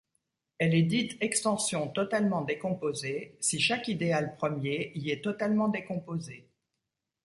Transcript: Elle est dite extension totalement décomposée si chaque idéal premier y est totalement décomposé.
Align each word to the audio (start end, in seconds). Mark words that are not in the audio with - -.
Elle 0.57 0.73
est 0.73 0.81
dite 0.81 1.15
extension 1.21 1.87
totalement 1.87 2.41
décomposée 2.41 3.37
si 3.39 3.59
chaque 3.59 3.87
idéal 3.87 4.35
premier 4.35 4.91
y 4.95 5.11
est 5.11 5.21
totalement 5.23 5.67
décomposé. 5.67 6.49